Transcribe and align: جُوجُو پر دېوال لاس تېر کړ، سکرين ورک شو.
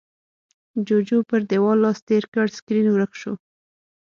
جُوجُو 0.85 1.19
پر 1.29 1.39
دېوال 1.49 1.77
لاس 1.83 1.99
تېر 2.07 2.23
کړ، 2.33 2.45
سکرين 2.57 2.87
ورک 2.91 3.11
شو. 3.21 3.33